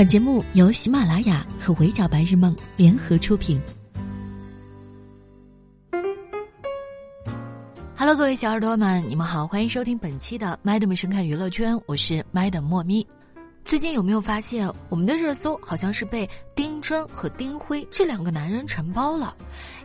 [0.00, 3.60] 本节目由喜马拉雅和围剿白日梦联合出品。
[7.98, 13.06] Hello，各位小耳朵们，你们好，欢迎收听本期的麦德们声看娱乐圈，我是麦德莫咪。
[13.70, 19.32] 最近有没有发现，我们的热搜好像是被丁真和丁辉这两个男人承包了？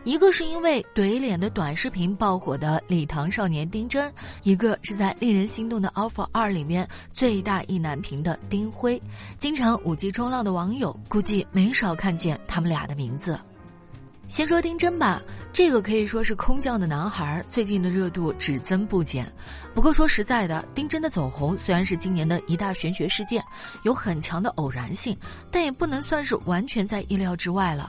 [0.02, 4.12] 一个是因为怼脸的短视频爆火的礼堂少年丁真，
[4.42, 9.00] 一个是在令人心动的 offer 二里面最大意难平的丁辉。
[9.38, 13.38] 经常五 G 冲浪的网友估计没少看见他们俩的名字。
[14.28, 15.22] 先说丁真吧，
[15.52, 19.32] 这个可以说是空降的男孩，最近的热度只增不减。
[19.72, 23.40] 不过说实在的，丁真的走红虽然是今年的一大玄学事件，
[23.84, 25.16] 有很强的偶然性，
[25.48, 27.88] 但也不能算是完全在意料之外了。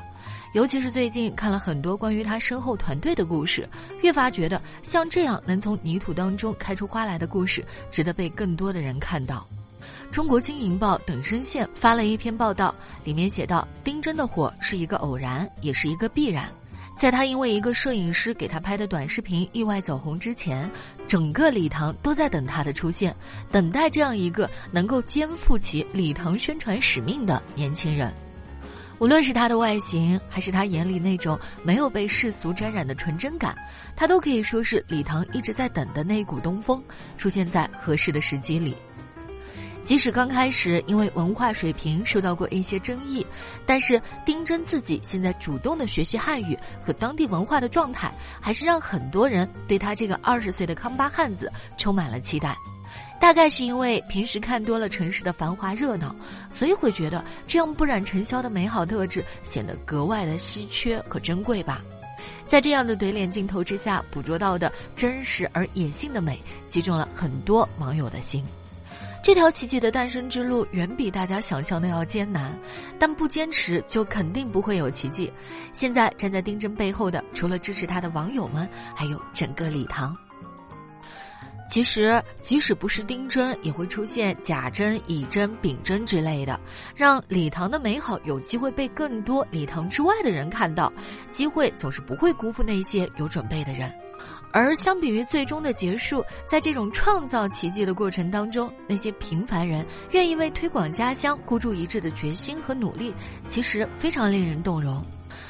[0.54, 3.68] 尤其是最近看了很多关于他身后团队的故事，
[4.02, 9.46] 越发觉得像这样能从泥土当中开出花来的故事，值得被更多的人看到。
[10.18, 16.50] 中国经营报等身线发了一篇报道，里面写道：丁真的火是一个偶然，也是一个必然。
[16.98, 20.68] 在他因为一个摄影师给他拍的短视频意外走红之前，
[21.08, 23.16] 整个礼堂都在等他的出现，
[23.52, 28.12] 等待这样一个能够肩负起礼堂宣传使命的年轻人。
[28.98, 33.56] 无论是他的外形，还是他眼里那种没有被世俗沾染的纯真感，
[33.96, 36.84] 他都可以说是礼堂一直在等的那股东风，
[37.20, 38.76] 出现在合适的时机里。
[39.88, 43.26] 即使刚开始因为文化水平受到过一些争议，
[43.66, 52.54] 但是丁真自己现在主动的学习汉语和当地文化的状态，还是让很多人对他这个二十岁的康巴汉子充满了期待。
[53.18, 56.14] 大概是因为平时看多了城市的繁华热闹，
[56.50, 61.82] 所以会觉得这样不染尘嚣的美好特质显得格外的稀缺和珍贵吧。
[62.46, 68.44] 在这样的怼脸镜头之下，捕捉到的真实而野性的美，击中了很多网友的心。
[69.28, 72.58] 这条奇迹的诞生之路远比大家想象的要艰难，
[72.98, 75.30] 但不坚持就肯定不会有奇迹。
[75.74, 80.16] 现在站在丁真背后的，除了支持他的网友们，还有整个礼堂。
[81.68, 86.58] 其实，即使不是丁真，也会出现贾真、乙真、丙真之类的，
[86.96, 90.90] 让礼堂的美好有机会被更多礼堂之外的人看到。
[91.32, 93.94] 机会总是不会辜负那些有准备的人。
[94.52, 103.14] 而相比于最终的结束，在这种创造奇迹的过程当中，那些平凡人愿意为推广家乡孤注一掷的决心和努力，
[103.46, 105.04] 其实非常令人动容。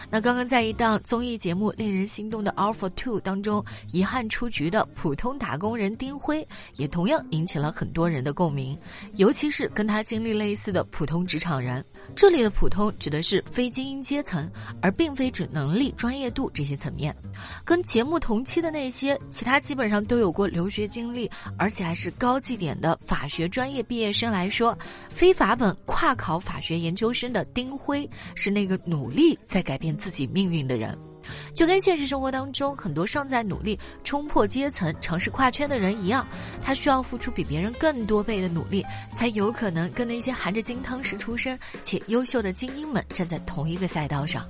[0.09, 6.47] 那刚刚在一档综艺节目令人心动的《Offer Two》当中，遗憾出局的普通打工人丁辉，
[6.77, 8.77] 也同样引起了很多人的共鸣，
[9.15, 11.83] 尤其是跟他经历类似的普通职场人。
[12.15, 14.49] 这里的普通指的是非精英阶层，
[14.81, 17.13] 而并非指能力、专业度这些层面。
[17.65, 24.77] 跟节目同期的那些其他基本上都有过留学经历，而且还是高绩点的法学专业毕业生来说，
[25.09, 30.97] 非法本跨考法学研究生的丁辉是那个努力在改变自己命运的人。
[31.53, 36.25] 就跟现实生活当中很多尚在努力冲破阶层、尝试跨圈的人一样，
[36.61, 44.47] 他需要付出比别人更多倍的努力，才有可能跟那些含着金汤匙出身且优秀的精英们站在同一个赛道上。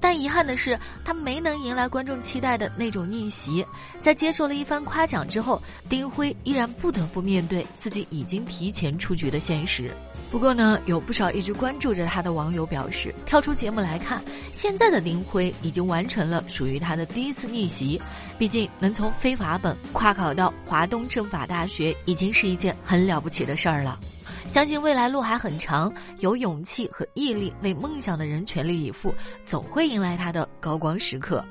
[0.00, 3.64] 但遗憾的是，他没能迎来观众期待的那种逆袭。
[3.98, 9.90] 在接受了一番夸奖之后，丁辉依然不得不面对自己已经提前出局的现实。
[10.30, 18.00] 不过呢，有不少一直关注着他的网友表示，跳出节目来看，现在的丁辉已经完成了属于他的第一次逆袭。
[18.38, 23.98] 毕竟能从非法本跨考到华东政法大学，已经是一件很了不起的事儿了。
[24.48, 31.44] 相信未来路还很长，有勇气和毅力为梦想的人全力以赴，总会迎来他的高光时刻。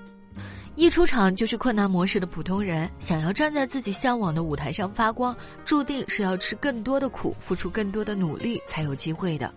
[0.75, 9.53] 一出场就是困难模式的普通人，想要站在自己向往的舞台上发光，注定是要吃更多的苦，付出更多的努力才有机会的。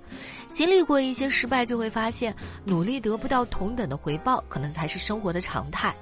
[0.50, 2.34] 经历过一些失败，就会发现
[2.64, 5.94] 努力得不到同等的回报，可能才是生活的常态。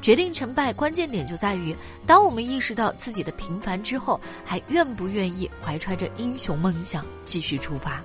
[0.00, 1.74] 决定成败，关键点就在于，
[2.06, 8.02] 当我们意识到自己的平凡之后，还愿不愿意怀揣着英雄梦想继续出发。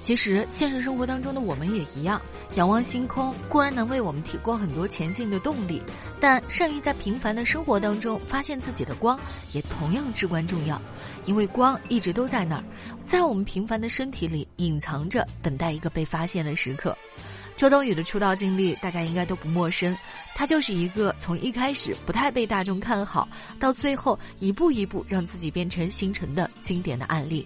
[0.00, 2.22] 其实，现实生活当中的我们也一样，
[2.54, 5.82] 仰望星空固然能为我们提供很多前进的动力，
[6.20, 9.18] 但善于在平凡的生活当中发现自己的光，
[9.52, 10.80] 也同样至关重要。
[11.26, 12.64] 因为光一直都在那儿，
[13.04, 16.96] 在我们平凡的身体里隐藏着，等待一个被发现的时刻。
[17.58, 19.94] 周冬雨的出道经历，大家应该都不陌生。
[20.32, 23.28] 她就是一个从一开始不太被大众看好，
[23.58, 27.44] 到最后一步一步让自己变成星辰的经典的案例。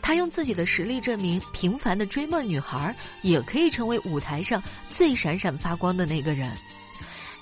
[0.00, 6.50] 她用自己的实力证明，平凡的追梦女孩也可以成为舞台上最闪闪发光的那个人。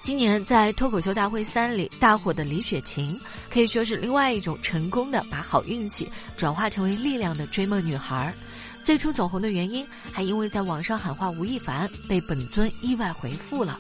[0.01, 3.17] 今年在《脱口秀大会三》里大火的李雪琴，
[3.49, 8.35] 可以说是另外一种成功的把好运气转化成为力量的追梦女孩。
[8.83, 13.79] 最初走红的原因，还因为在网上喊话吴亦凡，被本尊意外回复了。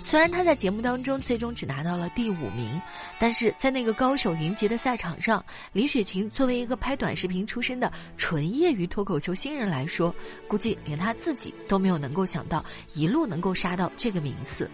[0.00, 2.80] 虽然他在节目当中最终只拿到了第五名，
[3.18, 10.14] 但是在那个高手云集的赛场上，李雪琴作为一个拍短视频出身的纯业余脱口秀新人来说，
[10.48, 14.70] 估计连他自己都没有能够想到一路能够杀到这个名次。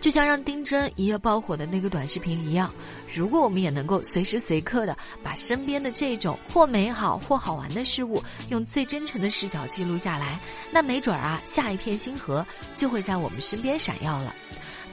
[0.00, 2.72] 就像让丁真一夜爆火的那个短视频一样，
[3.14, 10.38] 如果我们也能够随时随刻的把身边的这种或美好或好玩的事物，用最真诚的视角记录下来，
[10.70, 12.46] 那没准儿啊，下一片星河
[12.76, 14.34] 就会在我们身边闪耀了。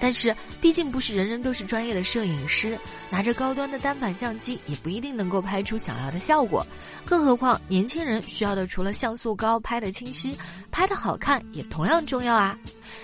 [0.02, 2.78] 但是，毕竟不是人人都是专业的摄影师，
[3.12, 6.66] 拿着高端的单反相机也不一定能够拍出想要的效果。
[7.06, 10.36] 更何况，年轻人需要的除了像素高、拍的清晰、
[10.72, 12.58] 拍的好看，也同样重要啊。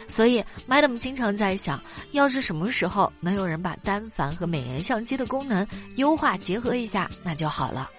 [0.07, 1.79] 所以，Madam 经常在想，
[2.13, 5.65] 要是什么时候能有人把单反和美颜相机的功能
[5.97, 7.89] 优化结合一下，那就好了。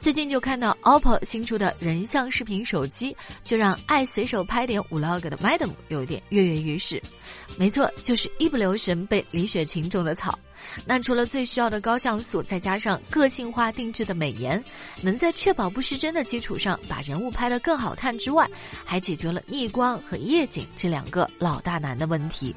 [0.00, 7.02] 最近就看到 OPPO 新出的人像视频手机，就让爱随手拍点 vlog 的 Madam 有点跃跃欲试。
[7.56, 10.38] 没错，就是一不留神被李雪琴种的草。
[10.86, 14.62] 那除了最需要的高像素，再加上个性化定制的美颜，
[15.02, 18.48] 能在确保不失真的基础上把人物拍得更好看之外，
[18.84, 22.54] 还解决了逆光和夜景这两个老大难的问题。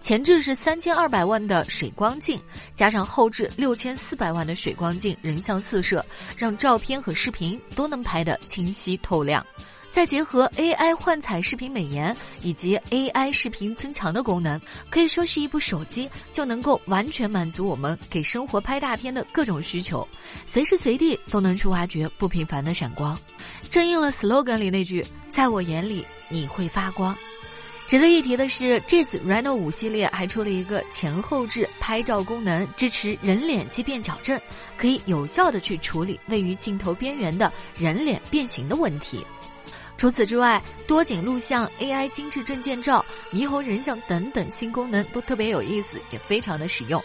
[0.00, 2.40] 前置是三千二百万的水光镜，
[2.74, 6.04] 加上后置六千四百万的水光镜人像四摄，
[6.36, 9.44] 让照片和视频都能拍得清晰透亮。
[9.90, 20.06] 再结合 AI 幻彩视频美颜以及 AI 视频增强的功能，可以说是一部手机就能够完全满足我们给生活拍大片的各种需求，
[20.44, 23.16] 随时随地都能去挖掘不平凡的闪光，
[23.70, 27.16] 正应了 slogan 里那句“在我眼里你会发光”。
[27.86, 34.40] 值得一提的是，这次 Reno 五系列还出了一个前后置拍照功能，支持人脸畸变矫正，
[34.76, 39.24] 可以有效的去处理位于镜头边缘的人脸变形的问题。
[39.96, 47.00] 除此之外，多景录像、AI 精致证件照、霓虹人像等等新功能都特别有意思，也非常的实用。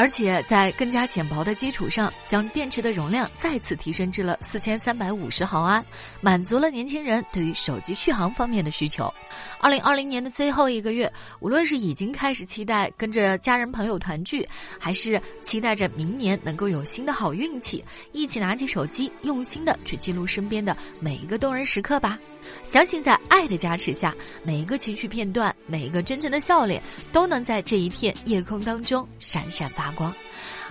[0.00, 5.84] 而且在更加浅薄的基础上，将电池的容量再次提升至了四千三百五十毫安，
[6.22, 9.12] 满足了年轻人对于手机续航方面的需求。
[9.60, 14.48] 二零二零年的最后一个月，无论是已经开始期待跟着家人朋友团聚，
[14.78, 22.18] 还是期待着明年能够有新的好运气，一起拿起手机，用心的去记录身边的每一个动人时刻吧。
[22.62, 26.82] 相信在爱的加持下，每一个情绪片段，每一个真诚的笑脸，
[27.12, 30.14] 都能在这一片夜空当中闪闪发光。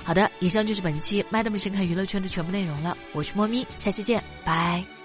[0.04, 2.98] 好的，以上就是本期 Madam 深看娱乐圈的全部内容了。
[3.14, 4.99] 我是猫咪，下期见，拜。